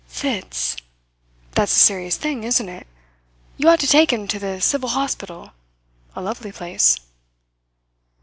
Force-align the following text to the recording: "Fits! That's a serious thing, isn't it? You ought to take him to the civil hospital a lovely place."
"Fits! 0.07 0.75
That's 1.51 1.75
a 1.75 1.77
serious 1.77 2.17
thing, 2.17 2.43
isn't 2.43 2.67
it? 2.67 2.87
You 3.57 3.69
ought 3.69 3.79
to 3.81 3.87
take 3.87 4.11
him 4.11 4.27
to 4.29 4.39
the 4.39 4.59
civil 4.59 4.89
hospital 4.89 5.51
a 6.15 6.23
lovely 6.23 6.51
place." 6.51 6.97